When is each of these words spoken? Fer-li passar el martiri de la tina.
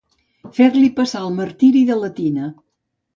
Fer-li 0.59 0.87
passar 0.99 1.21
el 1.25 1.29
martiri 1.39 1.83
de 1.91 1.99
la 2.05 2.09
tina. 2.21 2.47